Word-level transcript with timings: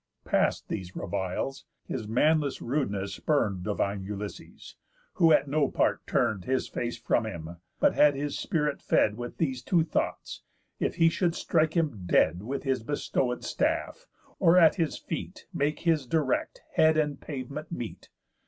Past 0.25 0.67
these 0.67 0.95
reviles, 0.95 1.63
his 1.85 2.07
manless 2.07 2.59
rudeness 2.59 3.13
spurn'd 3.13 3.61
Divine 3.63 4.01
Ulysses; 4.01 4.75
who 5.21 5.31
at 5.31 5.47
no 5.47 5.69
part 5.69 6.07
turn'd 6.07 6.45
His 6.45 6.67
face 6.67 6.97
from 6.97 7.27
him, 7.27 7.57
but 7.79 7.93
had 7.93 8.15
his 8.15 8.35
spirit 8.35 8.81
fed 8.81 9.15
With 9.15 9.37
these 9.37 9.61
two 9.61 9.83
thoughts, 9.83 10.41
if 10.79 10.95
he 10.95 11.07
should 11.07 11.35
strike 11.35 11.77
him 11.77 12.07
dead 12.07 12.41
With 12.41 12.63
his 12.63 12.83
bestowéd 12.83 13.43
staff, 13.43 14.07
or 14.39 14.57
at 14.57 14.73
his 14.73 14.97
feet 14.97 15.45
Make 15.53 15.81
his 15.81 16.07
direct 16.07 16.61
head 16.73 16.97
and 16.97 17.13
the 17.13 17.23
pavement 17.27 17.71
meet. 17.71 18.09